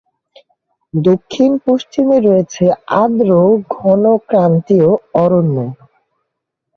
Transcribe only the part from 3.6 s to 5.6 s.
ঘন ক্রান্তীয় অরণ্য।